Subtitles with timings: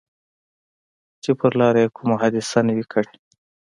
[1.23, 3.13] چې پر لاره یې کومه حادثه نه وي کړې.